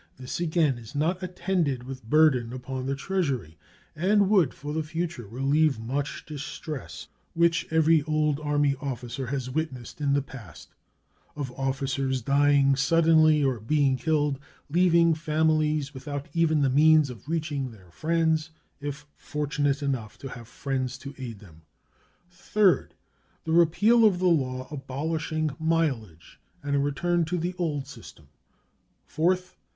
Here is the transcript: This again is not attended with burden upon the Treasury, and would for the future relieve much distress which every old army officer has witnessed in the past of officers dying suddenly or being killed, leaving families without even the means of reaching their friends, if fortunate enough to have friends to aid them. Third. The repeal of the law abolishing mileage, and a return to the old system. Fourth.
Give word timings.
This 0.17 0.39
again 0.39 0.79
is 0.79 0.95
not 0.95 1.21
attended 1.21 1.83
with 1.83 2.03
burden 2.09 2.53
upon 2.53 2.87
the 2.87 2.95
Treasury, 2.95 3.55
and 3.95 4.31
would 4.31 4.51
for 4.51 4.73
the 4.73 4.81
future 4.81 5.27
relieve 5.27 5.79
much 5.79 6.25
distress 6.25 7.07
which 7.35 7.67
every 7.69 8.01
old 8.07 8.39
army 8.39 8.73
officer 8.81 9.27
has 9.27 9.51
witnessed 9.51 10.01
in 10.01 10.13
the 10.13 10.23
past 10.23 10.69
of 11.35 11.51
officers 11.51 12.23
dying 12.23 12.75
suddenly 12.75 13.43
or 13.43 13.59
being 13.59 13.95
killed, 13.95 14.39
leaving 14.71 15.13
families 15.13 15.93
without 15.93 16.27
even 16.33 16.63
the 16.63 16.69
means 16.71 17.11
of 17.11 17.29
reaching 17.29 17.69
their 17.69 17.91
friends, 17.91 18.49
if 18.79 19.05
fortunate 19.15 19.83
enough 19.83 20.17
to 20.17 20.29
have 20.29 20.47
friends 20.47 20.97
to 20.97 21.13
aid 21.19 21.37
them. 21.37 21.61
Third. 22.31 22.95
The 23.43 23.53
repeal 23.53 24.03
of 24.03 24.17
the 24.17 24.25
law 24.25 24.67
abolishing 24.71 25.51
mileage, 25.59 26.39
and 26.63 26.75
a 26.75 26.79
return 26.79 27.23
to 27.25 27.37
the 27.37 27.53
old 27.59 27.85
system. 27.85 28.29
Fourth. 29.05 29.55